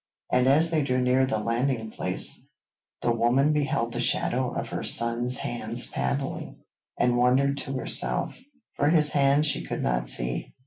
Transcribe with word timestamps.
And 0.31 0.47
as 0.47 0.71
they 0.71 0.81
drew 0.81 0.99
near 0.99 1.27
the 1.27 1.37
landing 1.37 1.91
place, 1.91 2.43
the 3.01 3.11
woman 3.11 3.53
beheld 3.53 3.93
the 3.93 3.99
shadow 3.99 4.51
of 4.51 4.69
her 4.69 4.81
son's 4.81 5.37
hands 5.37 5.85
paddling, 5.85 6.55
and 6.97 7.17
wondered 7.17 7.59
to 7.59 7.73
herself, 7.77 8.35
for 8.73 8.89
his 8.89 9.11
hands 9.11 9.45
she 9.45 9.63
could 9.63 9.83
not 9.83 10.09
see. 10.09 10.55